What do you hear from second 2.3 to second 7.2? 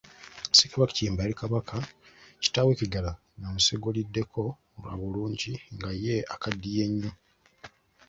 kitaawe Kiggala ng'abumuseguliddeko lwa bulungi nga ye akaddiye nnyo.